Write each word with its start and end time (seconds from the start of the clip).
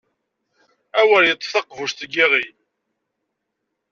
Awer 0.99 1.23
iṭṭef 1.25 1.49
taqbuc 1.53 1.93
n 2.07 2.09
yiɣi! 2.13 2.45